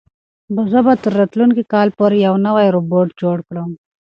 [0.71, 3.69] زه به تر راتلونکي کال پورې یو نوی روبوټ جوړ کړم.